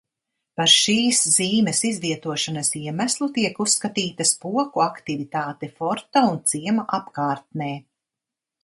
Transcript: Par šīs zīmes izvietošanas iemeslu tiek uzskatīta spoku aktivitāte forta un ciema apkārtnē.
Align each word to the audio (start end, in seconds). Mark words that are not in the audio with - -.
Par 0.59 0.69
šīs 0.75 1.19
zīmes 1.33 1.81
izvietošanas 1.89 2.73
iemeslu 2.81 3.29
tiek 3.37 3.61
uzskatīta 3.67 4.29
spoku 4.33 4.87
aktivitāte 4.89 5.71
forta 5.79 6.29
un 6.33 6.45
ciema 6.55 6.89
apkārtnē. 7.03 7.75